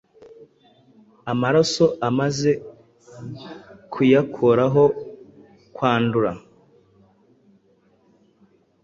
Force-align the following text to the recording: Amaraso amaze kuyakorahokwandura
Amaraso 1.31 1.85
amaze 2.09 2.51
kuyakorahokwandura 3.93 6.31